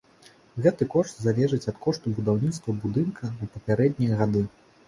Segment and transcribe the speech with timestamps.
[0.65, 4.47] Гэты кошт залежыць ад кошту будаўніцтва будынка ў папярэднія гады.